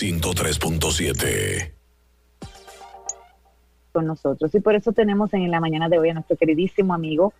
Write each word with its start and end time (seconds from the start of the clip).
103.7 0.00 1.72
con 3.92 4.06
nosotros. 4.06 4.54
Y 4.54 4.60
por 4.60 4.74
eso 4.74 4.92
tenemos 4.92 5.32
en 5.34 5.50
la 5.50 5.60
mañana 5.60 5.88
de 5.88 5.98
hoy 5.98 6.10
a 6.10 6.14
nuestro 6.14 6.36
queridísimo 6.36 6.94
amigo 6.94 7.32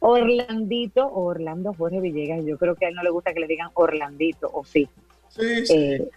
Orlandito, 0.00 1.08
Orlando 1.12 1.74
Jorge 1.74 2.00
Villegas. 2.00 2.44
Yo 2.44 2.58
creo 2.58 2.74
que 2.74 2.86
a 2.86 2.88
él 2.88 2.94
no 2.94 3.02
le 3.02 3.10
gusta 3.10 3.32
que 3.32 3.40
le 3.40 3.46
digan 3.46 3.70
Orlandito, 3.74 4.50
o 4.52 4.64
sí. 4.64 4.88
Sí, 5.28 5.66
sí. 5.66 5.74
Eh, 5.76 6.10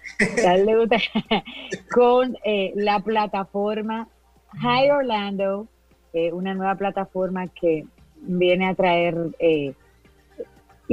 a 0.47 0.55
él 0.55 0.65
le 0.65 0.77
gusta 0.77 0.97
con 1.93 2.35
eh, 2.43 2.73
la 2.75 2.99
plataforma 3.01 4.07
Hi 4.53 4.89
Orlando, 4.89 5.67
eh, 6.13 6.31
una 6.31 6.53
nueva 6.53 6.75
plataforma 6.75 7.47
que 7.47 7.85
viene 8.21 8.67
a 8.67 8.73
traer 8.73 9.15
eh, 9.39 9.73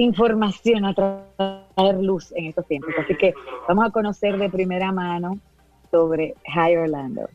información, 0.03 0.85
a 0.85 0.95
traer 0.95 1.97
luz 2.01 2.33
en 2.35 2.47
estos 2.47 2.67
tiempos. 2.67 2.95
Así 3.03 3.15
que 3.17 3.35
vamos 3.69 3.87
a 3.87 3.91
conocer 3.91 4.37
de 4.39 4.49
primera 4.49 4.93
mano 4.93 5.39
sobre 5.91 6.35
Hi 6.47 6.77
Orlando. 6.77 7.29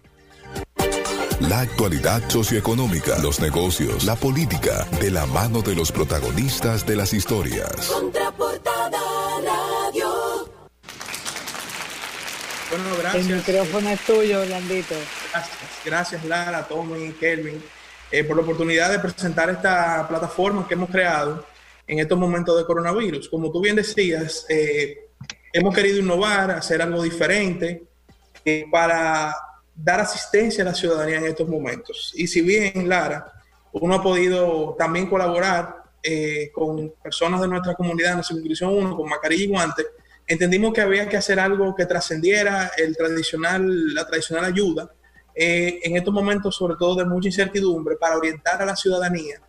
La 1.41 1.59
actualidad 1.61 2.21
socioeconómica, 2.29 3.19
los 3.21 3.41
negocios, 3.41 4.05
la 4.05 4.15
política, 4.15 4.85
de 5.01 5.11
la 5.11 5.25
mano 5.25 5.61
de 5.61 5.75
los 5.75 5.91
protagonistas 5.91 6.85
de 6.85 6.95
las 6.95 7.13
historias. 7.13 7.91
Contraportada 7.93 8.99
Radio. 9.43 10.07
Bueno, 12.69 12.89
El 12.89 13.01
gracias. 13.01 13.47
micrófono 13.47 13.89
es 13.89 13.99
tuyo, 14.01 14.41
Orlandito. 14.41 14.95
Gracias, 15.31 15.57
gracias 15.83 16.25
Lara, 16.25 16.63
Tommy, 16.67 17.11
Kelvin, 17.19 17.61
eh, 18.11 18.23
por 18.23 18.37
la 18.37 18.43
oportunidad 18.43 18.89
de 18.91 18.99
presentar 18.99 19.49
esta 19.49 20.07
plataforma 20.07 20.65
que 20.67 20.73
hemos 20.73 20.89
creado 20.89 21.45
en 21.87 21.99
estos 21.99 22.17
momentos 22.17 22.57
de 22.57 22.65
coronavirus. 22.65 23.29
Como 23.29 23.51
tú 23.51 23.61
bien 23.61 23.75
decías, 23.75 24.45
eh, 24.49 25.09
hemos 25.53 25.73
querido 25.73 25.99
innovar, 25.99 26.51
hacer 26.51 26.81
algo 26.81 27.03
diferente 27.03 27.83
eh, 28.43 28.65
para 28.71 29.35
dar 29.75 29.99
asistencia 29.99 30.63
a 30.63 30.67
la 30.67 30.73
ciudadanía 30.73 31.17
en 31.17 31.25
estos 31.25 31.47
momentos. 31.47 32.13
Y 32.15 32.27
si 32.27 32.41
bien, 32.41 32.87
Lara, 32.87 33.31
uno 33.73 33.95
ha 33.95 34.03
podido 34.03 34.75
también 34.77 35.07
colaborar 35.07 35.83
eh, 36.01 36.49
con 36.53 36.93
personas 37.03 37.41
de 37.41 37.47
nuestra 37.47 37.73
comunidad 37.75 38.11
en 38.11 38.17
la 38.17 38.23
circunscripción 38.23 38.73
1, 38.73 38.95
con 38.95 39.09
mascarilla 39.09 39.43
y 39.43 39.47
guantes, 39.47 39.85
entendimos 40.27 40.73
que 40.73 40.81
había 40.81 41.07
que 41.09 41.17
hacer 41.17 41.39
algo 41.39 41.75
que 41.75 41.85
trascendiera 41.85 42.71
el 42.77 42.95
tradicional, 42.95 43.93
la 43.93 44.07
tradicional 44.07 44.45
ayuda 44.45 44.91
en 45.37 45.97
estos 45.97 46.13
momentos, 46.13 46.55
sobre 46.55 46.75
todo 46.77 46.95
de 46.95 47.03
mucha 47.03 47.27
incertidumbre, 47.27 47.97
para 47.97 48.15
orientar 48.15 48.61
a 48.61 48.65
la 48.65 48.73
ciudadanía 48.73 49.41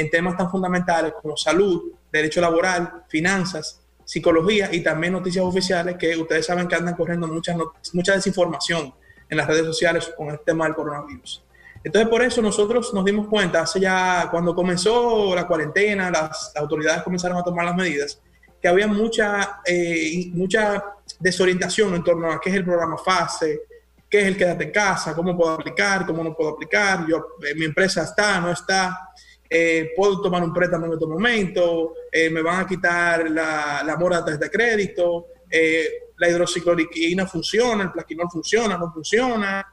en 0.00 0.10
temas 0.10 0.36
tan 0.36 0.50
fundamentales 0.50 1.12
como 1.20 1.36
salud, 1.36 1.92
derecho 2.10 2.40
laboral, 2.40 3.04
finanzas, 3.08 3.80
psicología 4.04 4.68
y 4.72 4.82
también 4.82 5.12
noticias 5.12 5.44
oficiales 5.44 5.96
que 5.96 6.16
ustedes 6.16 6.46
saben 6.46 6.66
que 6.66 6.74
andan 6.74 6.96
corriendo 6.96 7.28
mucha, 7.28 7.56
mucha 7.92 8.14
desinformación 8.14 8.92
en 9.28 9.36
las 9.36 9.46
redes 9.46 9.66
sociales 9.66 10.12
con 10.16 10.30
el 10.30 10.40
tema 10.40 10.64
del 10.64 10.74
coronavirus. 10.74 11.44
Entonces, 11.84 12.10
por 12.10 12.22
eso 12.22 12.42
nosotros 12.42 12.92
nos 12.92 13.04
dimos 13.04 13.28
cuenta, 13.28 13.60
hace 13.60 13.80
ya, 13.80 14.28
cuando 14.30 14.54
comenzó 14.54 15.34
la 15.34 15.46
cuarentena, 15.46 16.10
las, 16.10 16.52
las 16.54 16.56
autoridades 16.56 17.02
comenzaron 17.02 17.38
a 17.38 17.44
tomar 17.44 17.64
las 17.64 17.76
medidas, 17.76 18.20
que 18.60 18.68
había 18.68 18.86
mucha, 18.86 19.60
eh, 19.64 20.30
mucha 20.32 20.84
desorientación 21.18 21.94
en 21.94 22.04
torno 22.04 22.30
a 22.30 22.40
qué 22.40 22.50
es 22.50 22.56
el 22.56 22.64
programa 22.64 22.98
FASE, 22.98 23.60
qué 24.08 24.20
es 24.20 24.26
el 24.26 24.36
quédate 24.36 24.64
en 24.64 24.72
casa, 24.72 25.14
cómo 25.14 25.36
puedo 25.36 25.52
aplicar, 25.52 26.04
cómo 26.04 26.24
no 26.24 26.34
puedo 26.34 26.50
aplicar, 26.50 27.06
yo, 27.06 27.36
eh, 27.46 27.54
mi 27.54 27.64
empresa 27.64 28.02
está, 28.02 28.40
no 28.40 28.50
está, 28.50 29.10
eh, 29.52 29.90
puedo 29.96 30.22
tomar 30.22 30.44
un 30.44 30.52
préstamo 30.52 30.86
en 30.86 30.92
este 30.92 31.06
momento, 31.06 31.94
eh, 32.12 32.30
me 32.30 32.40
van 32.40 32.60
a 32.60 32.66
quitar 32.68 33.28
la, 33.28 33.82
la 33.84 33.96
mora 33.96 34.22
de 34.22 34.48
crédito, 34.48 35.26
eh, 35.50 35.88
la 36.16 36.28
hidroxicloroquina 36.28 37.26
funciona, 37.26 37.82
el 37.82 37.90
plaquinol 37.90 38.30
funciona, 38.30 38.78
no 38.78 38.92
funciona, 38.92 39.66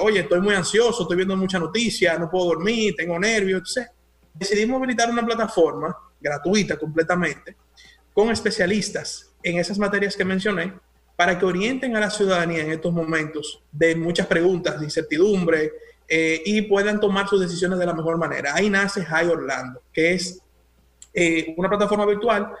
oye, 0.00 0.20
estoy 0.20 0.40
muy 0.40 0.54
ansioso, 0.54 1.02
estoy 1.02 1.18
viendo 1.18 1.36
muchas 1.36 1.60
noticias, 1.60 2.18
no 2.18 2.28
puedo 2.28 2.46
dormir, 2.46 2.94
tengo 2.96 3.16
nervios, 3.18 3.58
entonces 3.58 3.86
decidimos 4.34 4.78
habilitar 4.78 5.08
una 5.08 5.24
plataforma 5.24 5.96
gratuita 6.20 6.76
completamente 6.76 7.56
con 8.12 8.30
especialistas 8.30 9.34
en 9.42 9.58
esas 9.58 9.78
materias 9.78 10.16
que 10.16 10.24
mencioné 10.24 10.74
para 11.14 11.38
que 11.38 11.46
orienten 11.46 11.94
a 11.94 12.00
la 12.00 12.10
ciudadanía 12.10 12.62
en 12.62 12.72
estos 12.72 12.92
momentos 12.92 13.62
de 13.70 13.94
muchas 13.94 14.26
preguntas, 14.26 14.78
de 14.78 14.86
incertidumbre 14.86 15.72
eh, 16.08 16.42
y 16.44 16.62
puedan 16.62 17.00
tomar 17.00 17.28
sus 17.28 17.40
decisiones 17.40 17.78
de 17.78 17.86
la 17.86 17.94
mejor 17.94 18.18
manera. 18.18 18.54
Ahí 18.54 18.70
nace 18.70 19.02
Hi 19.02 19.26
Orlando, 19.26 19.82
que 19.92 20.14
es 20.14 20.40
eh, 21.12 21.54
una 21.56 21.68
plataforma 21.68 22.04
virtual 22.04 22.52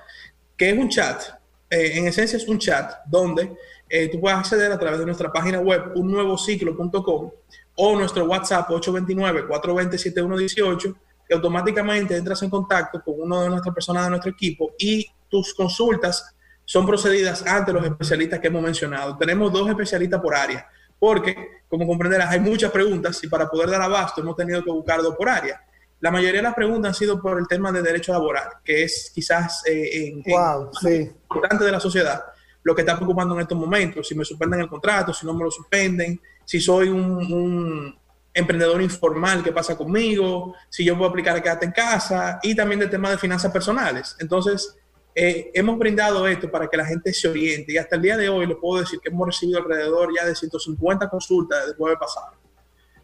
que 0.56 0.70
es 0.70 0.78
un 0.78 0.88
chat. 0.88 1.22
Eh, 1.68 1.98
en 1.98 2.06
esencia 2.06 2.36
es 2.36 2.46
un 2.48 2.58
chat 2.58 3.04
donde 3.06 3.56
eh, 3.88 4.08
tú 4.08 4.20
puedes 4.20 4.38
acceder 4.38 4.72
a 4.72 4.78
través 4.78 4.98
de 4.98 5.04
nuestra 5.04 5.30
página 5.32 5.60
web 5.60 5.92
unnuevociclo.com 5.94 7.30
o 7.76 7.96
nuestro 7.96 8.24
WhatsApp 8.24 8.68
829-420-7118 8.70 10.96
que 11.28 11.34
automáticamente 11.34 12.16
entras 12.16 12.42
en 12.42 12.50
contacto 12.50 13.02
con 13.02 13.20
una 13.20 13.42
de 13.42 13.50
nuestras 13.50 13.74
personas 13.74 14.04
de 14.04 14.10
nuestro 14.10 14.30
equipo 14.30 14.74
y 14.78 15.04
tus 15.28 15.52
consultas 15.54 16.32
son 16.64 16.86
procedidas 16.86 17.44
ante 17.46 17.72
los 17.72 17.84
especialistas 17.84 18.38
que 18.40 18.46
hemos 18.46 18.62
mencionado. 18.62 19.18
Tenemos 19.18 19.52
dos 19.52 19.68
especialistas 19.68 20.20
por 20.20 20.34
área, 20.34 20.66
porque, 20.98 21.60
como 21.68 21.86
comprenderás, 21.86 22.30
hay 22.30 22.40
muchas 22.40 22.70
preguntas 22.70 23.22
y 23.22 23.28
para 23.28 23.48
poder 23.48 23.70
dar 23.70 23.82
abasto 23.82 24.20
hemos 24.20 24.36
tenido 24.36 24.62
que 24.64 24.70
buscar 24.70 25.02
dos 25.02 25.14
por 25.16 25.28
área. 25.28 25.60
La 26.00 26.10
mayoría 26.10 26.36
de 26.40 26.42
las 26.42 26.54
preguntas 26.54 26.90
han 26.90 26.94
sido 26.94 27.20
por 27.20 27.38
el 27.38 27.46
tema 27.48 27.72
de 27.72 27.82
derecho 27.82 28.12
laboral, 28.12 28.48
que 28.64 28.84
es 28.84 29.10
quizás 29.14 29.62
eh, 29.66 29.90
en, 30.08 30.22
en- 30.24 30.32
Wow, 30.32 30.70
sí. 30.80 31.10
importante 31.22 31.64
de 31.64 31.72
la 31.72 31.80
sociedad 31.80 32.22
lo 32.62 32.74
que 32.74 32.82
está 32.82 32.96
preocupando 32.96 33.32
en 33.36 33.42
estos 33.42 33.56
momentos, 33.56 34.08
si 34.08 34.16
me 34.16 34.24
suspenden 34.24 34.58
el 34.60 34.68
contrato, 34.68 35.14
si 35.14 35.24
no 35.24 35.32
me 35.32 35.44
lo 35.44 35.50
suspenden, 35.52 36.20
si 36.44 36.60
soy 36.60 36.88
un, 36.88 37.00
un 37.32 37.96
emprendedor 38.34 38.82
informal, 38.82 39.40
¿qué 39.44 39.52
pasa 39.52 39.76
conmigo? 39.76 40.52
Si 40.68 40.84
yo 40.84 40.96
puedo 40.98 41.08
aplicar 41.10 41.36
a 41.36 41.40
quedarte 41.40 41.64
en 41.66 41.70
casa 41.70 42.40
y 42.42 42.56
también 42.56 42.80
del 42.80 42.90
tema 42.90 43.08
de 43.10 43.18
finanzas 43.18 43.52
personales. 43.52 44.16
Entonces, 44.18 44.76
eh, 45.18 45.50
hemos 45.54 45.78
brindado 45.78 46.26
esto 46.26 46.50
para 46.50 46.68
que 46.68 46.76
la 46.76 46.84
gente 46.84 47.10
se 47.14 47.26
oriente 47.26 47.72
y 47.72 47.78
hasta 47.78 47.96
el 47.96 48.02
día 48.02 48.18
de 48.18 48.28
hoy 48.28 48.46
les 48.46 48.58
puedo 48.58 48.82
decir 48.82 49.00
que 49.00 49.08
hemos 49.08 49.26
recibido 49.26 49.58
alrededor 49.58 50.10
ya 50.14 50.26
de 50.26 50.36
150 50.36 51.08
consultas 51.08 51.60
desde 51.60 51.70
el 51.72 51.76
jueves 51.78 51.98
pasado. 51.98 52.32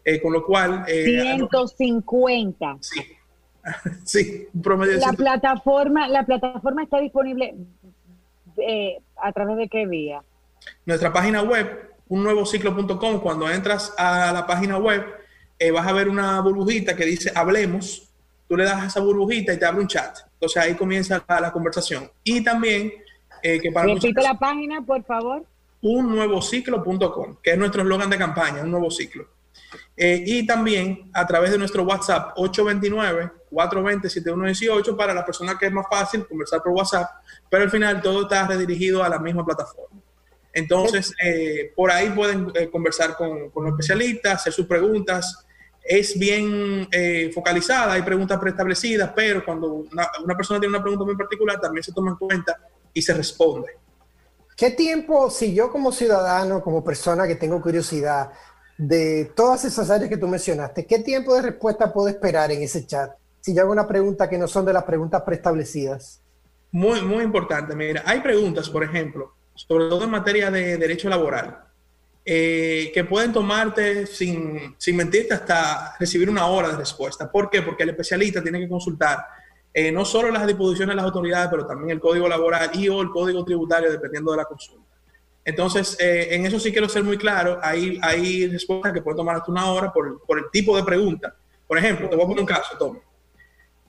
Eh, 0.05 0.21
con 0.21 0.31
lo 0.31 0.45
cual, 0.45 0.85
eh, 0.87 1.21
150. 1.23 2.77
sí, 2.81 3.01
sí, 4.03 4.47
un 4.53 4.61
promedio 4.61 4.97
La 4.97 5.07
100. 5.07 5.15
plataforma, 5.15 6.07
la 6.07 6.23
plataforma 6.23 6.83
está 6.83 6.99
disponible 6.99 7.55
eh, 8.57 8.99
a 9.17 9.31
través 9.31 9.57
de 9.57 9.67
qué 9.67 9.87
vía. 9.87 10.21
nuestra 10.85 11.11
página 11.11 11.41
web, 11.41 11.93
unnuevociclo.com, 12.09 13.21
cuando 13.21 13.49
entras 13.49 13.91
a 13.97 14.31
la 14.31 14.45
página 14.45 14.77
web, 14.77 15.03
vas 15.73 15.87
a 15.87 15.93
ver 15.93 16.09
una 16.09 16.39
burbujita 16.41 16.95
que 16.95 17.05
dice 17.05 17.31
hablemos, 17.33 18.13
tú 18.47 18.55
le 18.55 18.65
das 18.65 18.83
a 18.83 18.85
esa 18.85 18.99
burbujita 18.99 19.51
y 19.53 19.57
te 19.57 19.65
abre 19.65 19.81
un 19.81 19.87
chat. 19.87 20.15
Entonces 20.43 20.61
ahí 20.61 20.75
comienza 20.75 21.23
la, 21.25 21.39
la 21.39 21.53
conversación. 21.53 22.11
Y 22.21 22.43
también, 22.43 22.91
eh, 23.41 23.61
que 23.61 23.71
para 23.71 23.93
Repite 23.93 24.21
la 24.21 24.37
página, 24.37 24.81
por 24.81 25.01
favor. 25.05 25.45
unnuevociclo.com, 25.81 27.37
que 27.41 27.51
es 27.51 27.57
nuestro 27.57 27.83
eslogan 27.83 28.09
de 28.09 28.17
campaña, 28.17 28.61
un 28.61 28.71
nuevo 28.71 28.91
ciclo. 28.91 29.25
Eh, 29.95 30.21
y 30.25 30.45
también 30.45 31.09
a 31.13 31.25
través 31.25 31.51
de 31.51 31.57
nuestro 31.57 31.83
WhatsApp 31.83 32.35
829-420-7118 32.35 34.97
para 34.97 35.13
la 35.13 35.25
persona 35.25 35.57
que 35.57 35.67
es 35.67 35.71
más 35.71 35.85
fácil 35.89 36.27
conversar 36.27 36.61
por 36.61 36.73
WhatsApp, 36.73 37.09
pero 37.49 37.63
al 37.63 37.71
final 37.71 38.01
todo 38.01 38.23
está 38.23 38.45
redirigido 38.45 39.01
a 39.01 39.07
la 39.07 39.19
misma 39.19 39.45
plataforma. 39.45 40.01
Entonces, 40.51 41.13
eh, 41.23 41.71
por 41.73 41.89
ahí 41.89 42.09
pueden 42.09 42.51
eh, 42.53 42.69
conversar 42.69 43.15
con, 43.15 43.49
con 43.49 43.63
los 43.63 43.71
especialistas, 43.71 44.41
hacer 44.41 44.51
sus 44.51 44.65
preguntas. 44.65 45.45
Es 45.83 46.17
bien 46.17 46.87
eh, 46.91 47.29
focalizada, 47.33 47.93
hay 47.93 48.01
preguntas 48.01 48.39
preestablecidas, 48.39 49.11
pero 49.15 49.43
cuando 49.43 49.73
una, 49.73 50.07
una 50.23 50.35
persona 50.35 50.59
tiene 50.59 50.75
una 50.75 50.81
pregunta 50.81 51.05
muy 51.05 51.17
particular, 51.17 51.59
también 51.59 51.83
se 51.83 51.91
toma 51.91 52.11
en 52.11 52.17
cuenta 52.17 52.57
y 52.93 53.01
se 53.01 53.13
responde. 53.13 53.67
¿Qué 54.55 54.71
tiempo, 54.71 55.29
si 55.29 55.53
yo 55.53 55.71
como 55.71 55.91
ciudadano, 55.91 56.61
como 56.61 56.83
persona 56.83 57.27
que 57.27 57.35
tengo 57.35 57.61
curiosidad 57.61 58.31
de 58.77 59.31
todas 59.35 59.65
esas 59.65 59.89
áreas 59.89 60.09
que 60.09 60.17
tú 60.17 60.27
mencionaste, 60.27 60.85
qué 60.85 60.99
tiempo 60.99 61.35
de 61.35 61.41
respuesta 61.41 61.91
puedo 61.91 62.07
esperar 62.07 62.51
en 62.51 62.61
ese 62.61 62.85
chat? 62.85 63.11
Si 63.41 63.53
yo 63.53 63.63
hago 63.63 63.71
una 63.71 63.87
pregunta 63.87 64.29
que 64.29 64.37
no 64.37 64.47
son 64.47 64.65
de 64.65 64.73
las 64.73 64.83
preguntas 64.83 65.23
preestablecidas. 65.23 66.21
Muy, 66.71 67.01
muy 67.01 67.23
importante. 67.23 67.75
Mira, 67.75 68.03
hay 68.05 68.21
preguntas, 68.21 68.69
por 68.69 68.83
ejemplo, 68.83 69.33
sobre 69.55 69.89
todo 69.89 70.03
en 70.05 70.11
materia 70.11 70.49
de 70.49 70.77
derecho 70.77 71.09
laboral, 71.09 71.65
eh, 72.25 72.91
que 72.93 73.03
pueden 73.03 73.33
tomarte 73.33 74.05
sin, 74.07 74.75
sin 74.77 74.95
mentirte 74.95 75.33
hasta 75.33 75.95
recibir 75.99 76.29
una 76.29 76.45
hora 76.45 76.69
de 76.69 76.77
respuesta. 76.77 77.29
¿Por 77.29 77.49
qué? 77.49 77.61
Porque 77.61 77.83
el 77.83 77.89
especialista 77.89 78.41
tiene 78.41 78.59
que 78.59 78.69
consultar 78.69 79.25
eh, 79.73 79.91
no 79.91 80.05
solo 80.05 80.29
las 80.29 80.45
disposiciones 80.45 80.93
de 80.93 80.97
las 80.97 81.05
autoridades, 81.05 81.49
pero 81.49 81.65
también 81.65 81.89
el 81.89 81.99
código 81.99 82.27
laboral 82.29 82.69
y 82.73 82.87
o 82.89 83.01
el 83.01 83.09
código 83.09 83.43
tributario, 83.43 83.91
dependiendo 83.91 84.31
de 84.31 84.37
la 84.37 84.45
consulta. 84.45 84.87
Entonces, 85.43 85.97
eh, 85.99 86.35
en 86.35 86.45
eso 86.45 86.59
sí 86.59 86.71
quiero 86.71 86.87
ser 86.87 87.03
muy 87.03 87.17
claro. 87.17 87.59
Hay, 87.61 87.99
hay 88.01 88.47
respuestas 88.47 88.93
que 88.93 89.01
pueden 89.01 89.17
tomar 89.17 89.35
hasta 89.35 89.51
una 89.51 89.71
hora 89.71 89.91
por, 89.91 90.21
por 90.25 90.37
el 90.37 90.45
tipo 90.51 90.77
de 90.77 90.83
pregunta. 90.83 91.35
Por 91.67 91.77
ejemplo, 91.77 92.07
te 92.07 92.15
voy 92.15 92.23
a 92.23 92.27
poner 92.27 92.41
un 92.41 92.45
caso, 92.45 92.77
Tom. 92.77 92.99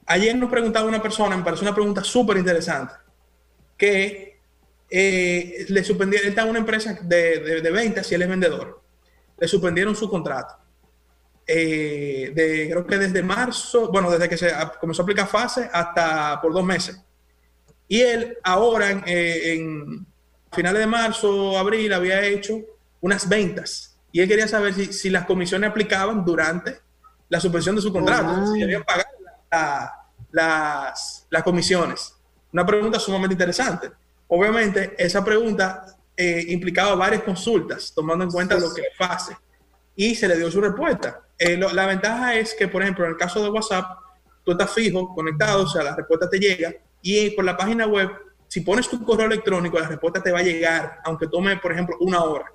Ayer 0.07 0.35
nos 0.37 0.51
preguntaba 0.51 0.89
una 0.89 1.03
persona, 1.03 1.37
me 1.37 1.45
pareció 1.45 1.67
una 1.67 1.75
pregunta 1.75 2.03
súper 2.03 2.39
interesante, 2.39 2.95
que 3.77 4.34
eh, 4.91 5.67
le 5.69 5.85
suspendieron, 5.85 6.25
él 6.27 6.31
está 6.31 6.43
en 6.43 6.51
una 6.51 6.59
empresa 6.61 6.99
de, 7.03 7.39
de, 7.41 7.61
de 7.61 7.71
ventas 7.71 8.11
y 8.11 8.15
él 8.15 8.23
es 8.23 8.29
vendedor. 8.29 8.83
Le 9.39 9.49
suspendieron 9.49 9.97
su 9.97 10.09
contrato. 10.09 10.55
Eh, 11.47 12.33
de, 12.35 12.69
creo 12.71 12.87
que 12.87 12.97
desde 12.99 13.23
marzo, 13.23 13.91
bueno, 13.91 14.11
desde 14.11 14.29
que 14.29 14.37
se 14.39 14.51
comenzó 14.81 15.03
a 15.03 15.05
aplicar 15.05 15.27
fase 15.27 15.69
hasta 15.73 16.41
por 16.41 16.53
dos 16.55 16.65
meses. 16.65 17.01
Y 17.89 18.01
él 18.01 18.39
ahora, 18.43 18.91
en, 18.91 19.03
eh, 19.07 19.53
en 19.55 20.07
finales 20.53 20.81
de 20.81 20.87
marzo, 20.87 21.59
abril, 21.59 21.93
había 21.93 22.23
hecho 22.25 22.61
unas 23.01 23.29
ventas. 23.29 23.99
Y 24.13 24.21
él 24.21 24.29
quería 24.29 24.49
saber 24.49 24.73
si, 24.75 24.93
si 24.93 25.11
las 25.11 25.27
comisiones 25.27 25.69
aplicaban 25.71 26.25
durante 26.25 26.79
la 27.29 27.41
suspensión 27.41 27.75
de 27.77 27.83
su 27.83 27.93
contrato, 27.93 28.29
Ah. 28.29 28.51
si 28.53 28.61
debían 28.61 28.85
pagar 28.85 29.07
la- 29.51 29.93
las, 30.31 31.27
las 31.31 31.43
comisiones. 31.43 32.15
Una 32.53 32.65
pregunta 32.65 32.99
sumamente 32.99 33.35
interesante. 33.35 33.91
Obviamente, 34.29 34.95
esa 34.99 35.25
pregunta 35.25 35.85
eh, 36.17 36.45
implicaba 36.49 36.95
varias 36.95 37.23
consultas, 37.23 37.93
tomando 37.95 38.25
en 38.25 38.31
cuenta 38.31 38.59
lo 38.59 38.73
que 38.73 38.83
es 38.83 38.97
fase. 38.97 39.37
Y 39.97 40.15
se 40.15 40.29
le 40.29 40.37
dio 40.37 40.51
su 40.51 40.61
respuesta. 40.61 41.21
Eh, 41.39 41.57
lo- 41.57 41.73
la 41.73 41.87
ventaja 41.87 42.35
es 42.37 42.55
que, 42.55 42.69
por 42.69 42.83
ejemplo, 42.83 43.05
en 43.05 43.13
el 43.13 43.17
caso 43.17 43.43
de 43.43 43.51
WhatsApp, 43.51 43.85
tú 44.45 44.53
estás 44.53 44.73
fijo, 44.73 45.15
conectado, 45.15 45.63
o 45.65 45.67
sea, 45.67 45.83
la 45.83 45.97
respuesta 45.97 46.29
te 46.31 46.39
llega. 46.39 46.73
Y 47.03 47.31
por 47.31 47.45
la 47.45 47.57
página 47.57 47.87
web, 47.87 48.11
si 48.49 48.61
pones 48.61 48.89
tu 48.89 49.03
correo 49.05 49.27
electrónico, 49.27 49.79
la 49.79 49.89
respuesta 49.89 50.23
te 50.23 50.31
va 50.33 50.39
a 50.39 50.43
llegar, 50.43 51.01
aunque 51.05 51.27
tome, 51.29 51.57
por 51.59 51.73
ejemplo, 51.73 51.97
una 52.01 52.23
hora 52.23 52.47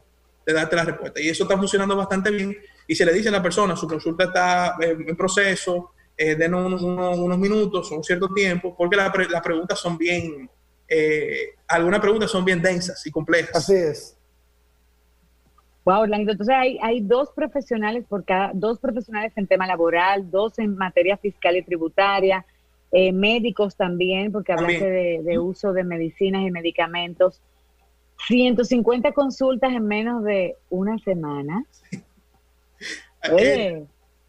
de 0.45 0.53
darte 0.53 0.75
la 0.75 0.85
respuesta. 0.85 1.19
Y 1.21 1.29
eso 1.29 1.43
está 1.43 1.57
funcionando 1.57 1.95
bastante 1.95 2.31
bien. 2.31 2.55
Y 2.87 2.95
se 2.95 3.05
le 3.05 3.13
dice 3.13 3.29
a 3.29 3.33
la 3.33 3.43
persona, 3.43 3.75
su 3.75 3.87
consulta 3.87 4.23
está 4.25 4.75
eh, 4.81 4.97
en 5.07 5.15
proceso, 5.17 5.91
eh, 6.17 6.35
denos 6.35 6.65
unos, 6.65 6.81
unos- 6.81 7.17
unos 7.17 7.37
minutos 7.37 7.91
o 7.91 7.95
un 7.95 8.03
cierto 8.03 8.29
tiempo, 8.33 8.75
porque 8.77 8.95
la 8.95 9.11
pre- 9.11 9.29
las 9.29 9.41
preguntas 9.41 9.79
son 9.79 9.97
bien, 9.97 10.49
eh, 10.89 11.55
algunas 11.67 11.99
preguntas 11.99 12.31
son 12.31 12.43
bien 12.43 12.61
densas 12.61 13.05
y 13.05 13.11
complejas. 13.11 13.55
Así 13.55 13.75
es. 13.75 14.15
Wow, 15.85 16.01
Orlando, 16.01 16.31
entonces 16.31 16.55
hay, 16.55 16.77
hay 16.81 17.01
dos 17.01 17.29
profesionales 17.35 18.05
por 18.07 18.25
cada, 18.25 18.51
dos 18.53 18.79
profesionales 18.79 19.31
en 19.35 19.47
tema 19.47 19.65
laboral, 19.65 20.29
dos 20.29 20.59
en 20.59 20.75
materia 20.75 21.17
fiscal 21.17 21.55
y 21.55 21.63
tributaria, 21.63 22.45
eh, 22.91 23.11
médicos 23.11 23.75
también, 23.75 24.31
porque 24.31 24.51
hablaste 24.51 24.89
de, 24.89 25.21
de 25.23 25.39
uso 25.39 25.73
de 25.73 25.83
medicinas 25.83 26.41
y 26.45 26.51
medicamentos. 26.51 27.41
150 28.27 29.13
consultas 29.13 29.71
en 29.73 29.85
menos 29.85 30.23
de 30.23 30.55
una 30.69 30.97
semana. 30.99 31.65
Eh, 33.21 33.33
Oye, 33.33 33.85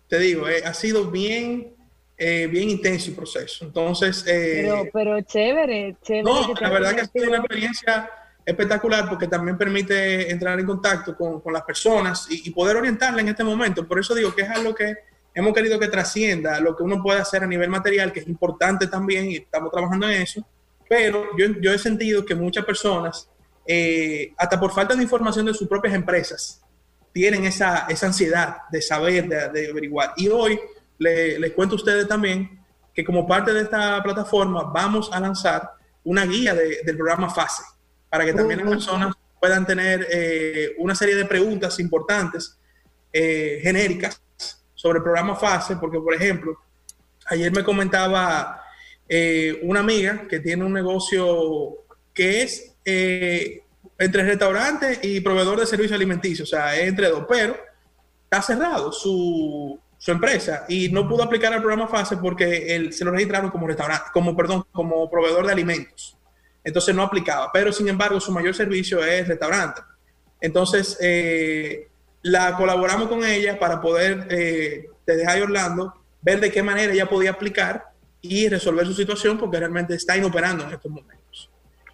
te 0.09 0.19
digo, 0.19 0.49
eh, 0.49 0.65
ha 0.65 0.75
sido 0.75 1.13
bien, 1.13 1.77
eh, 2.23 2.47
bien 2.49 2.69
intenso 2.69 3.09
el 3.09 3.17
proceso. 3.17 3.65
Entonces, 3.65 4.23
eh, 4.27 4.61
pero, 4.63 4.85
pero 4.93 5.21
chévere, 5.23 5.97
chévere. 6.03 6.23
no, 6.23 6.53
que 6.53 6.63
la 6.63 6.69
verdad 6.69 6.95
que 6.95 7.01
ha 7.01 7.07
sido 7.07 7.29
una 7.29 7.39
experiencia 7.39 8.11
espectacular 8.45 9.09
porque 9.09 9.27
también 9.27 9.57
permite 9.57 10.31
entrar 10.31 10.61
en 10.61 10.67
contacto 10.67 11.17
con, 11.17 11.41
con 11.41 11.51
las 11.51 11.63
personas 11.63 12.27
y, 12.31 12.47
y 12.47 12.51
poder 12.51 12.77
orientarla 12.77 13.23
en 13.23 13.29
este 13.29 13.43
momento. 13.43 13.89
Por 13.89 13.99
eso 13.99 14.15
digo 14.15 14.35
que 14.35 14.43
es 14.43 14.51
algo 14.51 14.75
que 14.75 14.97
hemos 15.35 15.55
querido 15.55 15.79
que 15.81 15.89
trascienda 15.89 16.61
lo 16.61 16.77
que 16.77 16.83
uno 16.83 17.03
puede 17.03 17.21
hacer 17.21 17.43
a 17.43 17.47
nivel 17.47 17.71
material, 17.71 18.13
que 18.13 18.21
es 18.21 18.29
importante 18.29 18.87
también 18.87 19.31
y 19.31 19.37
estamos 19.37 19.73
trabajando 19.73 20.07
en 20.11 20.21
eso. 20.21 20.47
Pero 20.91 21.25
yo, 21.39 21.47
yo 21.59 21.73
he 21.73 21.79
sentido 21.79 22.27
que 22.27 22.35
muchas 22.35 22.67
personas, 22.67 23.31
eh, 23.67 24.35
hasta 24.37 24.61
por 24.61 24.73
falta 24.73 24.95
de 24.95 25.03
información 25.03 25.47
de 25.47 25.55
sus 25.55 25.67
propias 25.67 25.95
empresas, 25.95 26.61
tienen 27.15 27.47
esa, 27.47 27.87
esa 27.89 28.09
ansiedad 28.09 28.59
de 28.71 28.83
saber, 28.83 29.27
de, 29.27 29.49
de 29.49 29.71
averiguar. 29.71 30.13
Y 30.19 30.29
hoy 30.29 30.61
le- 31.01 31.39
les 31.41 31.53
cuento 31.53 31.75
a 31.75 31.77
ustedes 31.77 32.07
también 32.07 32.61
que 32.95 33.05
como 33.05 33.27
parte 33.27 33.53
de 33.53 33.63
esta 33.63 34.01
plataforma 34.03 34.65
vamos 34.65 35.11
a 35.13 35.19
lanzar 35.19 35.73
una 36.05 36.25
guía 36.27 36.55
de- 36.55 36.83
del 36.85 36.97
programa 36.97 37.29
FASE 37.31 37.63
para 38.09 38.25
que 38.25 38.33
también 38.33 38.61
las 38.61 38.69
personas 38.69 39.15
puedan 39.41 39.67
tener 39.67 40.07
eh, 40.11 40.75
una 40.79 40.95
serie 40.95 41.15
de 41.17 41.25
preguntas 41.25 41.79
importantes, 41.81 42.59
eh, 43.13 43.59
genéricas, 43.63 44.21
sobre 44.75 44.99
el 44.99 45.03
programa 45.03 45.35
FASE, 45.37 45.77
porque 45.77 45.99
por 45.99 46.15
ejemplo, 46.15 46.59
ayer 47.27 47.51
me 47.53 47.65
comentaba 47.65 48.63
eh, 49.09 49.59
una 49.63 49.81
amiga 49.81 50.27
que 50.29 50.41
tiene 50.41 50.65
un 50.65 50.73
negocio 50.73 51.85
que 52.15 52.43
es 52.43 52.75
eh, 52.85 53.63
entre 53.99 54.23
restaurante 54.25 54.99
y 55.03 55.21
proveedor 55.21 55.61
de 55.61 55.67
servicios 55.67 55.97
alimenticios, 55.97 56.49
o 56.49 56.51
sea, 56.57 56.77
es 56.77 56.89
entre 56.89 57.09
dos, 57.09 57.25
pero 57.29 57.57
está 58.25 58.41
cerrado 58.43 58.91
su, 58.93 59.79
su 60.01 60.13
empresa 60.13 60.65
y 60.67 60.89
no 60.89 61.07
pudo 61.07 61.23
aplicar 61.23 61.53
el 61.53 61.61
programa 61.61 61.87
FASE 61.87 62.17
porque 62.17 62.75
él, 62.75 62.91
se 62.95 63.05
lo 63.05 63.11
registraron 63.11 63.51
como 63.51 63.67
restaurante, 63.67 64.07
como 64.15 64.35
perdón, 64.35 64.65
como 64.73 65.11
proveedor 65.11 65.45
de 65.45 65.53
alimentos. 65.53 66.17
Entonces 66.65 66.95
no 66.95 67.03
aplicaba, 67.03 67.51
pero 67.53 67.71
sin 67.71 67.87
embargo 67.87 68.19
su 68.19 68.33
mayor 68.33 68.55
servicio 68.55 69.05
es 69.05 69.29
restaurante. 69.29 69.83
Entonces 70.41 70.97
eh, 71.03 71.89
la 72.23 72.57
colaboramos 72.57 73.09
con 73.09 73.23
ella 73.27 73.59
para 73.59 73.83
poder, 73.83 74.27
eh, 74.31 74.87
desde 75.07 75.27
High 75.27 75.43
Orlando, 75.43 75.95
ver 76.23 76.41
de 76.41 76.51
qué 76.51 76.63
manera 76.63 76.95
ella 76.95 77.07
podía 77.07 77.33
aplicar 77.33 77.91
y 78.23 78.49
resolver 78.49 78.87
su 78.87 78.95
situación 78.95 79.37
porque 79.37 79.59
realmente 79.59 79.95
está 79.95 80.17
inoperando 80.17 80.65
en 80.65 80.73
estos 80.73 80.91
momentos. 80.91 81.20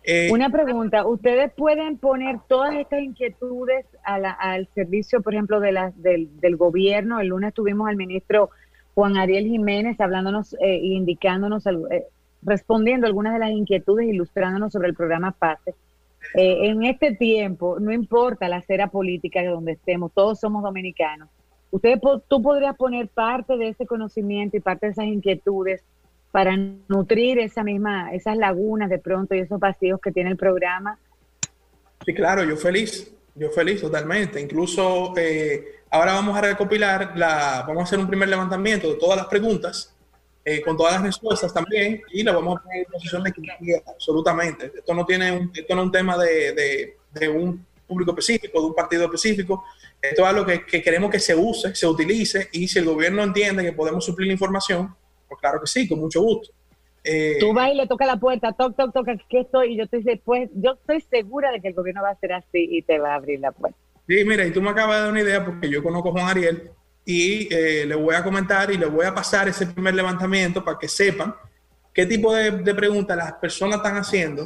Eh, 0.08 0.30
Una 0.30 0.50
pregunta, 0.50 1.04
¿ustedes 1.04 1.52
pueden 1.52 1.98
poner 1.98 2.38
todas 2.48 2.76
estas 2.76 3.02
inquietudes 3.02 3.84
al 4.04 4.68
servicio, 4.72 5.20
por 5.20 5.34
ejemplo, 5.34 5.58
de 5.58 5.72
la, 5.72 5.92
del, 5.96 6.56
gobierno? 6.56 7.18
El 7.18 7.28
lunes 7.28 7.52
tuvimos 7.52 7.88
al 7.88 7.96
ministro 7.96 8.50
Juan 8.94 9.16
Ariel 9.16 9.46
Jiménez 9.46 10.00
hablándonos 10.00 10.54
e 10.60 10.76
indicándonos, 10.76 11.66
eh, 11.66 12.06
respondiendo 12.42 13.08
algunas 13.08 13.32
de 13.32 13.40
las 13.40 13.50
inquietudes, 13.50 14.06
ilustrándonos 14.06 14.72
sobre 14.72 14.86
el 14.86 14.94
programa 14.94 15.32
PASE. 15.32 15.74
En 16.34 16.84
este 16.84 17.14
tiempo, 17.14 17.78
no 17.80 17.92
importa 17.92 18.48
la 18.48 18.56
acera 18.56 18.88
política 18.88 19.40
de 19.40 19.48
donde 19.48 19.72
estemos, 19.72 20.12
todos 20.12 20.38
somos 20.38 20.62
dominicanos. 20.62 21.28
Ustedes, 21.70 22.00
tú 22.28 22.42
podrías 22.42 22.76
poner 22.76 23.08
parte 23.08 23.56
de 23.56 23.68
ese 23.68 23.86
conocimiento 23.86 24.56
y 24.56 24.60
parte 24.60 24.86
de 24.86 24.92
esas 24.92 25.06
inquietudes 25.06 25.84
para 26.30 26.56
nutrir 26.88 27.38
esa 27.38 27.62
misma, 27.64 28.12
esas 28.12 28.36
lagunas 28.36 28.90
de 28.90 28.98
pronto 28.98 29.34
y 29.34 29.38
esos 29.40 29.58
vacíos 29.58 30.00
que 30.00 30.12
tiene 30.12 30.30
el 30.30 30.36
programa. 30.36 30.98
Sí, 32.04 32.12
claro, 32.14 32.44
yo 32.44 32.56
feliz, 32.56 33.10
yo 33.34 33.50
feliz 33.50 33.80
totalmente. 33.80 34.40
Incluso 34.40 35.14
eh, 35.16 35.80
ahora 35.90 36.12
vamos 36.12 36.36
a 36.36 36.42
recopilar, 36.42 37.16
la, 37.16 37.64
vamos 37.66 37.80
a 37.80 37.84
hacer 37.84 37.98
un 37.98 38.08
primer 38.08 38.28
levantamiento 38.28 38.88
de 38.88 38.96
todas 38.98 39.16
las 39.16 39.26
preguntas, 39.26 39.94
eh, 40.44 40.60
con 40.60 40.76
todas 40.76 40.92
las 40.94 41.02
respuestas 41.02 41.52
también, 41.52 42.02
y 42.12 42.22
la 42.22 42.32
vamos 42.32 42.58
a 42.58 42.62
poner 42.62 42.78
en 42.78 42.92
posición 42.92 43.22
de 43.24 43.32
quiera, 43.32 43.82
absolutamente. 43.86 44.72
Esto 44.76 44.94
no 44.94 45.04
tiene 45.04 45.32
un, 45.32 45.50
esto 45.54 45.74
no 45.74 45.82
es 45.82 45.86
un 45.86 45.92
tema 45.92 46.16
de, 46.18 46.96
de- 47.12 47.28
un 47.28 47.64
público 47.86 48.10
específico, 48.10 48.60
de 48.60 48.66
un 48.66 48.74
partido 48.74 49.04
específico. 49.06 49.64
Esto 50.02 50.22
es 50.22 50.28
algo 50.28 50.44
que 50.44 50.82
queremos 50.82 51.10
que 51.10 51.18
se 51.18 51.34
use, 51.34 51.74
se 51.74 51.86
utilice, 51.86 52.48
y 52.52 52.68
si 52.68 52.78
el 52.78 52.84
gobierno 52.84 53.22
entiende 53.24 53.64
que 53.64 53.72
podemos 53.72 54.04
suplir 54.04 54.26
la 54.26 54.34
información, 54.34 54.94
pues 55.28 55.40
claro 55.40 55.60
que 55.60 55.66
sí, 55.66 55.88
con 55.88 56.00
mucho 56.00 56.20
gusto. 56.22 56.52
Eh, 57.04 57.36
Tú 57.38 57.52
vas 57.52 57.70
y 57.72 57.76
le 57.76 57.86
toca 57.86 58.04
la 58.04 58.16
puerta, 58.16 58.52
toc, 58.52 58.76
toc, 58.76 58.92
toc, 58.92 59.08
aquí 59.08 59.38
estoy, 59.38 59.74
y 59.74 59.76
yo 59.76 59.84
dice, 59.90 60.20
pues 60.24 60.50
yo 60.54 60.72
estoy 60.72 61.00
segura 61.02 61.52
de 61.52 61.60
que 61.60 61.68
el 61.68 61.74
gobierno 61.74 62.02
va 62.02 62.10
a 62.10 62.18
ser 62.18 62.32
así 62.32 62.66
y 62.70 62.82
te 62.82 62.98
va 62.98 63.12
a 63.12 63.14
abrir 63.14 63.40
la 63.40 63.52
puerta. 63.52 63.78
Sí, 64.08 64.24
mira, 64.24 64.44
y 64.44 64.50
tú 64.50 64.60
me 64.60 64.70
acabas 64.70 64.96
de 64.96 65.02
dar 65.02 65.10
una 65.10 65.20
idea 65.20 65.44
porque 65.44 65.68
yo 65.68 65.82
conozco 65.82 66.08
a 66.08 66.12
Juan 66.12 66.28
Ariel 66.28 66.70
y 67.04 67.52
eh, 67.54 67.86
le 67.86 67.94
voy 67.94 68.14
a 68.14 68.24
comentar 68.24 68.70
y 68.70 68.76
le 68.76 68.86
voy 68.86 69.06
a 69.06 69.14
pasar 69.14 69.48
ese 69.48 69.66
primer 69.66 69.94
levantamiento 69.94 70.64
para 70.64 70.78
que 70.78 70.88
sepan 70.88 71.34
qué 71.92 72.06
tipo 72.06 72.34
de, 72.34 72.50
de 72.50 72.74
preguntas 72.74 73.16
las 73.16 73.32
personas 73.34 73.76
están 73.76 73.96
haciendo 73.96 74.44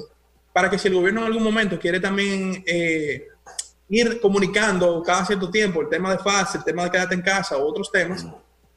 para 0.52 0.68
que 0.68 0.78
si 0.78 0.88
el 0.88 0.94
gobierno 0.94 1.20
en 1.20 1.26
algún 1.26 1.42
momento 1.42 1.78
quiere 1.78 2.00
también 2.00 2.62
eh, 2.66 3.28
ir 3.88 4.20
comunicando 4.20 5.02
cada 5.02 5.25
cierto 5.25 5.50
tiempo 5.50 5.80
el 5.80 5.88
tema 5.88 6.12
de 6.12 6.18
fase, 6.18 6.58
el 6.58 6.64
tema 6.64 6.84
de 6.84 6.90
quédate 6.90 7.14
en 7.14 7.22
casa 7.22 7.56
o 7.56 7.66
otros 7.66 7.90
temas, 7.90 8.26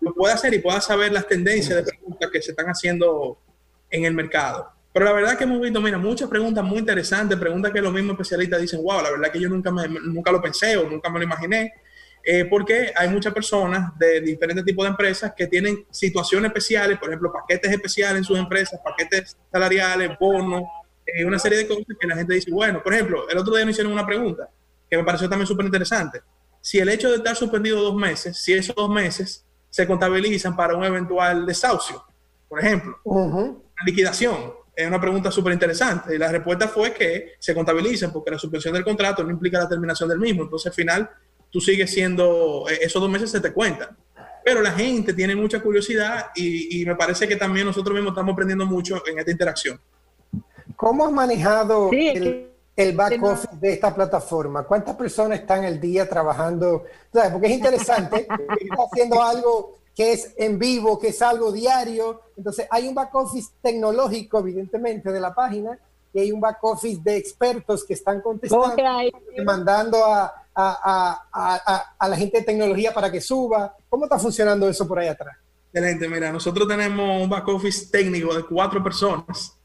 lo 0.03 0.13
pueda 0.13 0.33
hacer 0.33 0.53
y 0.53 0.59
pueda 0.59 0.81
saber 0.81 1.11
las 1.11 1.27
tendencias 1.27 1.77
de 1.77 1.83
preguntas 1.83 2.29
que 2.31 2.41
se 2.41 2.51
están 2.51 2.67
haciendo 2.67 3.37
en 3.89 4.05
el 4.05 4.13
mercado. 4.13 4.69
Pero 4.91 5.05
la 5.05 5.13
verdad 5.13 5.37
que 5.37 5.45
hemos 5.45 5.59
visto, 5.59 5.81
mira, 5.81 5.97
muchas 5.97 6.29
preguntas 6.29 6.63
muy 6.63 6.77
interesantes, 6.77 7.37
preguntas 7.39 7.71
que 7.71 7.81
los 7.81 7.91
mismos 7.91 8.13
especialistas 8.13 8.61
dicen, 8.61 8.83
wow, 8.83 9.01
la 9.01 9.09
verdad 9.09 9.31
que 9.31 9.39
yo 9.39 9.49
nunca, 9.49 9.71
me, 9.71 9.87
nunca 9.87 10.31
lo 10.31 10.41
pensé 10.41 10.77
o 10.77 10.87
nunca 10.87 11.09
me 11.09 11.17
lo 11.17 11.25
imaginé, 11.25 11.73
eh, 12.23 12.45
porque 12.45 12.93
hay 12.95 13.09
muchas 13.09 13.33
personas 13.33 13.97
de 13.97 14.21
diferentes 14.21 14.63
tipos 14.63 14.85
de 14.85 14.89
empresas 14.91 15.33
que 15.35 15.47
tienen 15.47 15.85
situaciones 15.89 16.49
especiales, 16.49 16.99
por 16.99 17.09
ejemplo, 17.09 17.33
paquetes 17.33 17.71
especiales 17.71 18.19
en 18.19 18.23
sus 18.23 18.37
empresas, 18.37 18.79
paquetes 18.83 19.35
salariales, 19.51 20.11
bonos, 20.19 20.63
eh, 21.05 21.25
una 21.25 21.39
serie 21.39 21.57
de 21.57 21.67
cosas 21.67 21.85
que 21.99 22.07
la 22.07 22.15
gente 22.15 22.35
dice, 22.35 22.51
bueno, 22.51 22.81
por 22.83 22.93
ejemplo, 22.93 23.27
el 23.29 23.37
otro 23.37 23.55
día 23.55 23.65
nos 23.65 23.71
hicieron 23.71 23.91
una 23.91 24.05
pregunta 24.05 24.47
que 24.89 24.95
me 24.95 25.03
pareció 25.03 25.27
también 25.27 25.47
súper 25.47 25.65
interesante. 25.65 26.21
Si 26.61 26.79
el 26.79 26.87
hecho 26.87 27.09
de 27.09 27.17
estar 27.17 27.35
suspendido 27.35 27.81
dos 27.81 27.95
meses, 27.95 28.37
si 28.37 28.53
esos 28.53 28.75
dos 28.75 28.89
meses 28.89 29.42
se 29.73 29.87
contabilizan 29.87 30.55
para 30.55 30.75
un 30.75 30.83
eventual 30.83 31.47
desahucio, 31.47 32.05
por 32.47 32.59
ejemplo, 32.59 32.95
liquidación? 33.83 34.53
Es 34.75 34.87
una 34.87 35.01
pregunta 35.01 35.31
súper 35.31 35.51
interesante. 35.51 36.13
Y 36.13 36.19
la 36.19 36.31
respuesta 36.31 36.67
fue 36.67 36.93
que 36.93 37.31
se 37.39 37.55
contabilizan 37.55 38.13
porque 38.13 38.29
la 38.29 38.37
suspensión 38.37 38.75
del 38.75 38.83
contrato 38.83 39.23
no 39.23 39.31
implica 39.31 39.57
la 39.57 39.67
terminación 39.67 40.09
del 40.09 40.19
mismo. 40.19 40.43
Entonces, 40.43 40.67
al 40.67 40.73
final, 40.73 41.09
tú 41.49 41.59
sigues 41.59 41.91
siendo, 41.91 42.65
eh, 42.69 42.81
esos 42.83 43.01
dos 43.01 43.09
meses 43.09 43.31
se 43.31 43.39
te 43.39 43.51
cuentan. 43.51 43.97
Pero 44.45 44.61
la 44.61 44.73
gente 44.73 45.11
tiene 45.11 45.35
mucha 45.35 45.59
curiosidad 45.59 46.27
y, 46.35 46.79
y 46.79 46.85
me 46.85 46.95
parece 46.95 47.27
que 47.27 47.35
también 47.35 47.65
nosotros 47.65 47.95
mismos 47.95 48.11
estamos 48.11 48.33
aprendiendo 48.33 48.67
mucho 48.67 49.01
en 49.07 49.17
esta 49.17 49.31
interacción. 49.31 49.81
¿Cómo 50.75 51.07
has 51.07 51.11
manejado 51.11 51.89
Sí, 51.89 52.09
el, 52.09 52.52
el 52.75 52.95
back 52.95 53.21
office 53.23 53.55
de 53.59 53.73
esta 53.73 53.93
plataforma? 53.93 54.63
¿Cuántas 54.63 54.95
personas 54.95 55.39
están 55.39 55.63
al 55.63 55.79
día 55.79 56.07
trabajando? 56.07 56.83
Porque 57.11 57.47
es 57.47 57.53
interesante, 57.53 58.27
está 58.59 58.83
haciendo 58.91 59.21
algo 59.21 59.77
que 59.95 60.13
es 60.13 60.33
en 60.37 60.57
vivo, 60.57 60.97
que 60.97 61.09
es 61.09 61.21
algo 61.21 61.51
diario. 61.51 62.21
Entonces, 62.35 62.67
hay 62.69 62.87
un 62.87 62.95
back 62.95 63.13
office 63.13 63.51
tecnológico, 63.61 64.39
evidentemente, 64.39 65.11
de 65.11 65.19
la 65.19 65.33
página, 65.33 65.77
y 66.13 66.19
hay 66.19 66.31
un 66.31 66.39
back 66.39 66.63
office 66.63 66.99
de 67.03 67.17
expertos 67.17 67.83
que 67.85 67.93
están 67.93 68.21
contestando, 68.21 68.75
mandando 69.45 70.03
a, 70.05 70.31
a, 70.55 71.27
a, 71.31 71.95
a, 71.97 72.07
la 72.07 72.15
gente 72.15 72.39
de 72.39 72.43
tecnología 72.43 72.93
para 72.93 73.11
que 73.11 73.21
suba. 73.21 73.75
¿Cómo 73.89 74.05
está 74.05 74.19
funcionando 74.19 74.69
eso 74.69 74.87
por 74.87 74.99
ahí 74.99 75.07
atrás? 75.07 75.35
Excelente, 75.71 76.07
mira, 76.07 76.31
nosotros 76.31 76.67
tenemos 76.67 77.21
un 77.21 77.29
back 77.29 77.47
office 77.47 77.87
técnico 77.91 78.33
de 78.35 78.43
cuatro 78.43 78.83
personas 78.83 79.57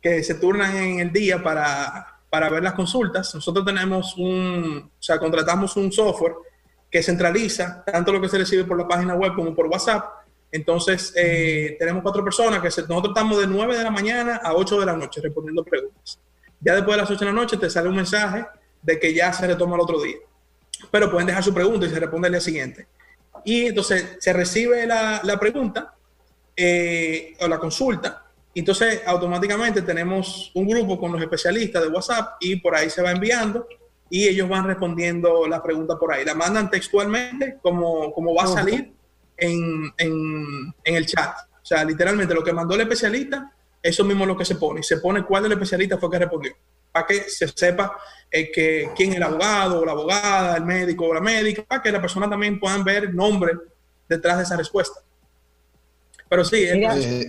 que 0.00 0.22
se 0.22 0.34
turnan 0.34 0.76
en 0.76 1.00
el 1.00 1.12
día 1.12 1.42
para, 1.42 2.15
para 2.30 2.48
ver 2.50 2.62
las 2.62 2.74
consultas. 2.74 3.34
Nosotros 3.34 3.64
tenemos 3.64 4.16
un, 4.16 4.90
o 4.98 5.02
sea, 5.02 5.18
contratamos 5.18 5.76
un 5.76 5.92
software 5.92 6.34
que 6.90 7.02
centraliza 7.02 7.84
tanto 7.84 8.12
lo 8.12 8.20
que 8.20 8.28
se 8.28 8.38
recibe 8.38 8.64
por 8.64 8.78
la 8.78 8.86
página 8.86 9.14
web 9.14 9.34
como 9.34 9.54
por 9.54 9.66
WhatsApp. 9.66 10.04
Entonces, 10.50 11.12
eh, 11.16 11.76
tenemos 11.78 12.02
cuatro 12.02 12.22
personas 12.22 12.60
que 12.60 12.68
nosotros 12.68 13.08
estamos 13.08 13.38
de 13.38 13.46
9 13.46 13.76
de 13.76 13.84
la 13.84 13.90
mañana 13.90 14.36
a 14.42 14.54
8 14.54 14.80
de 14.80 14.86
la 14.86 14.96
noche 14.96 15.20
respondiendo 15.20 15.64
preguntas. 15.64 16.18
Ya 16.60 16.74
después 16.74 16.96
de 16.96 17.02
las 17.02 17.10
8 17.10 17.18
de 17.18 17.26
la 17.26 17.32
noche 17.32 17.56
te 17.56 17.68
sale 17.68 17.88
un 17.88 17.96
mensaje 17.96 18.46
de 18.82 18.98
que 18.98 19.12
ya 19.12 19.32
se 19.32 19.46
retoma 19.46 19.74
el 19.74 19.82
otro 19.82 20.00
día. 20.00 20.16
Pero 20.90 21.10
pueden 21.10 21.26
dejar 21.26 21.42
su 21.42 21.52
pregunta 21.52 21.86
y 21.86 21.90
se 21.90 22.00
responde 22.00 22.28
al 22.28 22.32
día 22.32 22.40
siguiente. 22.40 22.86
Y 23.44 23.66
entonces 23.66 24.16
se 24.20 24.32
recibe 24.32 24.86
la, 24.86 25.20
la 25.22 25.38
pregunta 25.38 25.94
eh, 26.56 27.36
o 27.40 27.48
la 27.48 27.58
consulta. 27.58 28.25
Entonces, 28.60 29.02
automáticamente 29.04 29.82
tenemos 29.82 30.50
un 30.54 30.66
grupo 30.66 30.98
con 30.98 31.12
los 31.12 31.20
especialistas 31.20 31.82
de 31.82 31.88
WhatsApp 31.88 32.36
y 32.40 32.56
por 32.56 32.74
ahí 32.74 32.88
se 32.88 33.02
va 33.02 33.10
enviando 33.10 33.66
y 34.08 34.26
ellos 34.26 34.48
van 34.48 34.66
respondiendo 34.66 35.46
la 35.46 35.62
pregunta 35.62 35.98
por 35.98 36.12
ahí. 36.12 36.24
La 36.24 36.34
mandan 36.34 36.70
textualmente 36.70 37.58
como, 37.60 38.12
como 38.12 38.34
va 38.34 38.44
a 38.44 38.46
salir 38.46 38.94
en, 39.36 39.92
en, 39.98 40.74
en, 40.84 40.94
el 40.94 41.04
chat. 41.04 41.36
O 41.62 41.66
sea, 41.66 41.84
literalmente 41.84 42.32
lo 42.32 42.42
que 42.42 42.54
mandó 42.54 42.74
el 42.76 42.80
especialista, 42.82 43.52
eso 43.82 44.04
mismo 44.04 44.24
es 44.24 44.28
lo 44.28 44.36
que 44.36 44.46
se 44.46 44.54
pone. 44.54 44.82
Se 44.82 44.98
pone 44.98 45.24
cuál 45.24 45.42
del 45.42 45.52
especialista 45.52 45.98
fue 45.98 46.10
que 46.10 46.18
respondió. 46.18 46.56
Para 46.90 47.06
que 47.06 47.28
se 47.28 47.48
sepa 47.48 47.98
eh, 48.30 48.50
que, 48.50 48.90
quién 48.96 49.10
es 49.10 49.16
el 49.16 49.22
abogado 49.22 49.80
o 49.80 49.84
la 49.84 49.92
abogada, 49.92 50.56
el 50.56 50.64
médico 50.64 51.06
o 51.06 51.12
la 51.12 51.20
médica, 51.20 51.62
para 51.64 51.82
que 51.82 51.92
la 51.92 52.00
persona 52.00 52.30
también 52.30 52.58
puedan 52.58 52.82
ver 52.84 53.04
el 53.04 53.14
nombre 53.14 53.52
detrás 54.08 54.38
de 54.38 54.44
esa 54.44 54.56
respuesta. 54.56 55.00
Pero 56.28 56.44
sí, 56.44 56.64
es, 56.64 57.06
eh, 57.06 57.28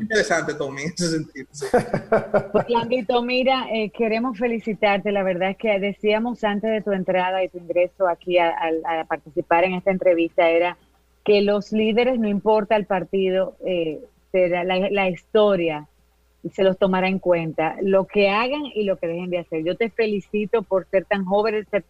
interesante, 0.00 0.54
Tommy, 0.54 0.82
en 0.82 0.88
ese 0.88 1.08
sentido. 1.10 1.46
Sí. 1.50 1.66
Pues, 2.52 2.66
mira, 3.22 3.66
eh, 3.70 3.90
queremos 3.90 4.38
felicitarte. 4.38 5.12
La 5.12 5.22
verdad 5.22 5.50
es 5.50 5.56
que 5.58 5.78
decíamos 5.78 6.42
antes 6.42 6.70
de 6.70 6.80
tu 6.80 6.92
entrada 6.92 7.44
y 7.44 7.48
tu 7.48 7.58
ingreso 7.58 8.08
aquí 8.08 8.38
a, 8.38 8.52
participar 9.06 9.64
en 9.64 9.74
esta 9.74 9.90
entrevista, 9.90 10.48
era 10.48 10.78
que 11.22 11.42
los 11.42 11.72
líderes, 11.72 12.18
no 12.18 12.28
importa 12.28 12.76
el 12.76 12.86
partido, 12.86 13.56
eh, 13.66 14.00
la, 14.32 14.64
la 14.64 15.10
historia 15.10 15.86
se 16.50 16.64
los 16.64 16.78
tomará 16.78 17.08
en 17.08 17.18
cuenta. 17.18 17.76
Lo 17.82 18.06
que 18.06 18.30
hagan 18.30 18.62
y 18.74 18.84
lo 18.84 18.96
que 18.96 19.06
dejen 19.06 19.28
de 19.28 19.40
hacer. 19.40 19.64
Yo 19.64 19.76
te 19.76 19.90
felicito 19.90 20.62
por 20.62 20.86
ser 20.86 21.04
tan 21.04 21.26
joven, 21.26 21.66
ser 21.70 21.84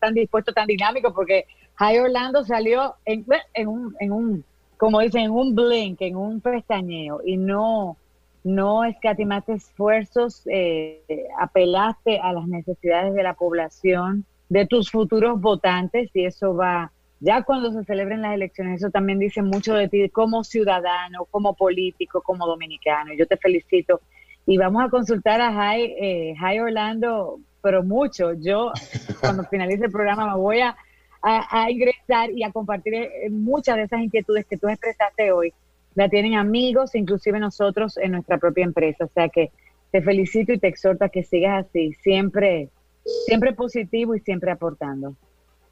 tan 0.00 0.14
dispuesto, 0.14 0.52
tan 0.54 0.66
dinámico, 0.66 1.12
porque 1.12 1.44
High 1.74 1.98
Orlando 1.98 2.44
salió 2.44 2.94
en, 3.04 3.26
en 3.52 3.68
un... 3.68 3.96
En 4.00 4.12
un 4.12 4.44
como 4.76 5.00
dicen, 5.00 5.22
en 5.22 5.30
un 5.30 5.54
blink, 5.54 6.00
en 6.02 6.16
un 6.16 6.40
pestañeo, 6.40 7.20
y 7.24 7.36
no, 7.36 7.96
no 8.44 8.84
escatimaste 8.84 9.54
esfuerzos, 9.54 10.42
eh, 10.46 11.02
apelaste 11.38 12.18
a 12.18 12.32
las 12.32 12.46
necesidades 12.46 13.14
de 13.14 13.22
la 13.22 13.34
población, 13.34 14.24
de 14.48 14.66
tus 14.66 14.90
futuros 14.90 15.40
votantes, 15.40 16.10
y 16.14 16.24
eso 16.24 16.54
va, 16.54 16.92
ya 17.20 17.42
cuando 17.42 17.72
se 17.72 17.84
celebren 17.84 18.22
las 18.22 18.34
elecciones, 18.34 18.82
eso 18.82 18.90
también 18.90 19.18
dice 19.18 19.42
mucho 19.42 19.74
de 19.74 19.88
ti 19.88 20.08
como 20.10 20.44
ciudadano, 20.44 21.24
como 21.30 21.54
político, 21.54 22.20
como 22.22 22.46
dominicano. 22.46 23.14
Yo 23.14 23.26
te 23.26 23.36
felicito. 23.36 24.00
Y 24.46 24.58
vamos 24.58 24.84
a 24.84 24.90
consultar 24.90 25.40
a 25.40 25.52
Jai, 25.52 25.94
eh, 25.98 26.60
Orlando, 26.60 27.40
pero 27.62 27.82
mucho. 27.82 28.34
Yo, 28.34 28.70
cuando 29.20 29.44
finalice 29.50 29.86
el 29.86 29.90
programa, 29.90 30.26
me 30.26 30.40
voy 30.40 30.60
a 30.60 30.76
a, 31.26 31.70
ingresar 31.70 32.30
y 32.30 32.44
a 32.44 32.52
compartir 32.52 32.94
eh, 32.94 33.28
muchas 33.30 33.76
de 33.76 33.82
esas 33.82 34.00
inquietudes 34.00 34.46
que 34.46 34.56
tú 34.56 34.68
expresaste 34.68 35.32
hoy. 35.32 35.52
La 35.94 36.08
tienen 36.08 36.34
amigos, 36.34 36.94
inclusive 36.94 37.40
nosotros 37.40 37.96
en 37.96 38.12
nuestra 38.12 38.38
propia 38.38 38.64
empresa. 38.64 39.04
O 39.04 39.10
sea 39.12 39.28
que 39.28 39.50
te 39.90 40.02
felicito 40.02 40.52
y 40.52 40.58
te 40.58 40.68
exhorto 40.68 41.04
a 41.04 41.08
que 41.08 41.24
sigas 41.24 41.66
así, 41.66 41.94
siempre, 41.94 42.68
siempre 43.26 43.54
positivo 43.54 44.14
y 44.14 44.20
siempre 44.20 44.50
aportando. 44.50 45.16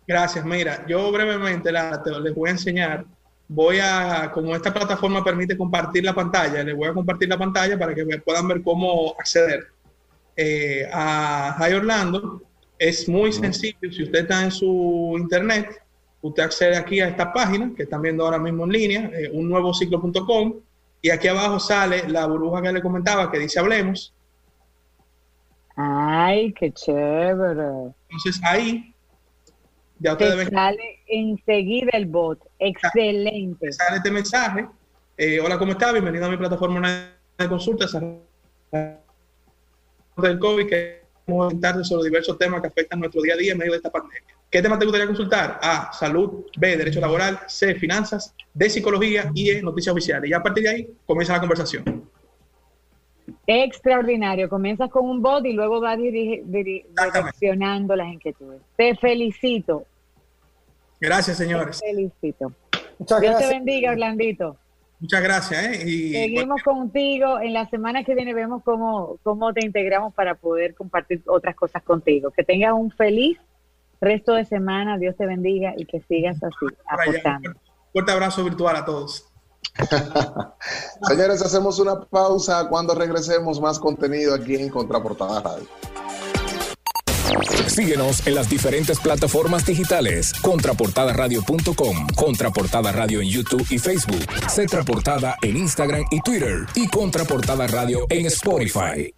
Gracias. 0.07 0.45
Mira, 0.45 0.85
yo 0.87 1.13
brevemente 1.13 1.71
la, 1.71 2.03
les 2.23 2.35
voy 2.35 2.49
a 2.49 2.53
enseñar. 2.53 3.05
Voy 3.47 3.79
a, 3.81 4.31
como 4.33 4.57
esta 4.57 4.73
plataforma 4.73 5.23
permite 5.23 5.57
compartir 5.57 6.03
la 6.03 6.15
pantalla, 6.15 6.65
les 6.65 6.75
voy 6.75 6.89
a 6.89 6.95
compartir 6.95 7.29
la 7.29 7.37
pantalla 7.37 7.79
para 7.79 7.95
que 7.95 8.05
puedan 8.25 8.49
ver 8.49 8.63
cómo 8.63 9.15
acceder 9.19 9.67
eh, 10.37 10.89
a 10.91 11.55
High 11.59 11.75
Orlando. 11.75 12.43
Es 12.85 13.09
muy 13.09 13.33
sencillo. 13.33 13.91
Si 13.91 14.03
usted 14.03 14.21
está 14.21 14.45
en 14.45 14.50
su 14.50 15.17
internet, 15.19 15.83
usted 16.21 16.43
accede 16.43 16.76
aquí 16.76 17.00
a 17.00 17.09
esta 17.09 17.33
página 17.33 17.73
que 17.75 17.85
están 17.85 18.03
viendo 18.03 18.26
ahora 18.26 18.38
mismo 18.38 18.64
en 18.64 18.73
línea, 18.73 19.11
eh, 19.14 19.31
un 19.33 19.49
nuevo 19.49 19.73
ciclo.com, 19.73 20.61
y 21.00 21.09
aquí 21.09 21.29
abajo 21.29 21.59
sale 21.59 22.07
la 22.11 22.26
burbuja 22.26 22.61
que 22.61 22.73
le 22.75 22.83
comentaba 22.83 23.33
que 23.33 23.38
dice 23.38 23.59
Hablemos. 23.59 24.12
Ay, 25.75 26.53
qué 26.53 26.73
chévere. 26.73 27.95
Entonces 28.11 28.38
ahí 28.45 28.95
ya 29.99 30.12
ustedes 30.12 30.50
sale 30.50 31.00
enseguida 31.07 31.88
el 31.95 32.05
bot. 32.05 32.38
Excelente. 32.59 33.73
Sale 33.73 33.97
este 33.97 34.11
mensaje. 34.11 34.69
Eh, 35.17 35.41
hola, 35.41 35.59
¿cómo 35.59 35.73
está? 35.73 35.91
Bienvenido 35.91 36.26
a 36.26 36.29
mi 36.29 36.37
plataforma 36.37 37.09
de 37.38 37.49
consultas 37.49 37.97
del 38.73 40.38
COVID 40.38 40.69
que 40.69 41.04
comentar 41.26 41.85
sobre 41.85 42.04
diversos 42.04 42.38
temas 42.38 42.61
que 42.61 42.69
afectan 42.69 43.00
nuestro 43.00 43.23
día 43.23 43.35
a 43.35 43.37
día 43.37 43.52
en 43.52 43.59
medio 43.59 43.73
de 43.73 43.78
esta 43.78 43.90
pandemia. 43.90 44.35
¿Qué 44.50 44.62
tema 44.62 44.78
te 44.78 44.85
gustaría 44.85 45.07
consultar? 45.07 45.59
A, 45.62 45.93
salud, 45.93 46.45
B, 46.57 46.76
derecho 46.76 47.00
laboral, 47.00 47.40
C, 47.49 47.75
finanzas, 47.75 48.35
D, 48.52 48.71
psicología 48.71 49.31
y 49.35 49.50
E, 49.50 49.62
noticias 49.62 49.93
oficiales. 49.93 50.31
Y 50.31 50.33
a 50.33 50.43
partir 50.43 50.64
de 50.64 50.71
ahí 50.71 50.88
comienza 51.07 51.33
la 51.33 51.40
conversación. 51.40 52.09
Extraordinario. 53.47 54.49
Comienzas 54.49 54.90
con 54.90 55.09
un 55.09 55.23
bot 55.23 55.45
y 55.45 55.52
luego 55.52 55.81
vas 55.81 55.99
direccionando 55.99 57.97
las 57.97 58.12
inquietudes. 58.12 58.61
Te 58.76 58.95
felicito. 58.97 59.87
Gracias, 61.00 61.37
señores. 61.37 61.81
Te 61.81 61.87
felicito. 61.87 62.52
Muchas 62.99 63.21
Dios 63.21 63.38
te 63.38 63.49
bendiga, 63.49 63.90
Orlandito. 63.93 64.57
Muchas 65.01 65.23
gracias. 65.23 65.65
¿eh? 65.65 65.83
Y 65.87 66.13
Seguimos 66.13 66.63
contigo. 66.63 67.41
En 67.41 67.53
la 67.53 67.69
semana 67.69 68.05
que 68.05 68.15
viene 68.15 68.33
vemos 68.33 68.63
cómo, 68.65 69.19
cómo 69.23 69.53
te 69.53 69.65
integramos 69.65 70.15
para 70.15 70.35
poder 70.35 70.75
compartir 70.75 71.23
otras 71.27 71.55
cosas 71.55 71.83
contigo. 71.83 72.31
Que 72.31 72.45
tengas 72.45 72.73
un 72.73 72.91
feliz 72.91 73.39
resto 74.01 74.35
de 74.35 74.45
semana. 74.45 74.99
Dios 74.99 75.17
te 75.17 75.27
bendiga 75.27 75.75
y 75.77 75.85
que 75.85 76.01
sigas 76.03 76.43
así, 76.43 76.75
aportando. 76.89 77.53
Fuerte 77.93 78.13
abrazo 78.13 78.45
virtual 78.45 78.77
a 78.77 78.85
todos. 78.85 79.31
Señores, 81.09 81.43
hacemos 81.43 81.79
una 81.79 82.01
pausa. 82.01 82.69
Cuando 82.69 82.95
regresemos, 82.95 83.61
más 83.61 83.79
contenido 83.79 84.35
aquí 84.35 84.57
en 84.57 84.69
Contraportada 84.69 85.41
Radio. 85.41 85.67
Síguenos 87.66 88.26
en 88.26 88.35
las 88.35 88.49
diferentes 88.49 89.00
plataformas 89.00 89.66
digitales. 89.66 90.33
Contraportadaradio.com, 90.43 92.07
Contraportada 92.14 92.93
Radio 92.93 93.21
en 93.21 93.28
YouTube 93.28 93.66
y 93.71 93.78
Facebook, 93.78 94.25
Cetra 94.49 94.85
Portada 94.85 95.37
en 95.43 95.57
Instagram 95.57 96.04
y 96.11 96.21
Twitter 96.21 96.66
y 96.75 96.88
Contraportada 96.88 97.66
Radio 97.66 98.07
en 98.11 98.26
Spotify. 98.26 99.14